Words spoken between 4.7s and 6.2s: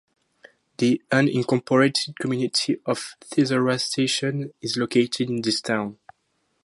located in the town.